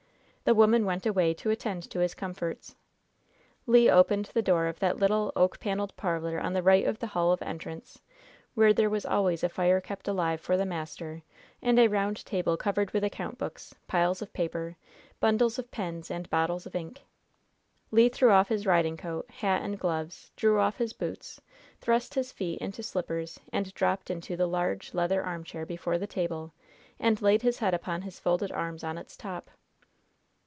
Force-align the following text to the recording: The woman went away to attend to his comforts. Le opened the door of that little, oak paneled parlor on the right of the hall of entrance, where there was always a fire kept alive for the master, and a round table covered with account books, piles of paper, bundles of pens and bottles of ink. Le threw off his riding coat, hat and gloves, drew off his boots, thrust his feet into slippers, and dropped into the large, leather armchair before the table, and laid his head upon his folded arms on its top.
The 0.43 0.55
woman 0.55 0.83
went 0.85 1.05
away 1.05 1.33
to 1.35 1.49
attend 1.51 1.89
to 1.91 1.99
his 1.99 2.13
comforts. 2.15 2.75
Le 3.67 3.87
opened 3.89 4.25
the 4.33 4.41
door 4.41 4.65
of 4.67 4.79
that 4.79 4.97
little, 4.97 5.31
oak 5.35 5.59
paneled 5.61 5.95
parlor 5.95 6.41
on 6.41 6.51
the 6.51 6.63
right 6.63 6.83
of 6.85 6.97
the 6.99 7.07
hall 7.07 7.31
of 7.31 7.41
entrance, 7.43 8.01
where 8.55 8.73
there 8.73 8.89
was 8.89 9.05
always 9.05 9.43
a 9.45 9.49
fire 9.49 9.79
kept 9.79 10.07
alive 10.09 10.41
for 10.41 10.57
the 10.57 10.65
master, 10.65 11.21
and 11.61 11.79
a 11.79 11.87
round 11.87 12.25
table 12.25 12.57
covered 12.57 12.91
with 12.91 13.01
account 13.03 13.37
books, 13.37 13.73
piles 13.87 14.21
of 14.21 14.33
paper, 14.33 14.75
bundles 15.21 15.57
of 15.59 15.69
pens 15.71 16.09
and 16.11 16.29
bottles 16.29 16.65
of 16.65 16.75
ink. 16.75 17.03
Le 17.91 18.09
threw 18.09 18.31
off 18.31 18.49
his 18.49 18.65
riding 18.65 18.97
coat, 18.97 19.29
hat 19.29 19.61
and 19.61 19.79
gloves, 19.79 20.31
drew 20.35 20.59
off 20.59 20.77
his 20.79 20.91
boots, 20.91 21.39
thrust 21.79 22.15
his 22.15 22.31
feet 22.33 22.59
into 22.59 22.81
slippers, 22.83 23.39
and 23.53 23.73
dropped 23.75 24.09
into 24.09 24.35
the 24.35 24.47
large, 24.47 24.93
leather 24.95 25.23
armchair 25.23 25.65
before 25.67 25.97
the 25.99 26.07
table, 26.07 26.51
and 26.99 27.21
laid 27.21 27.41
his 27.43 27.59
head 27.59 27.73
upon 27.75 28.01
his 28.01 28.19
folded 28.19 28.51
arms 28.51 28.83
on 28.83 28.97
its 28.97 29.15
top. 29.15 29.49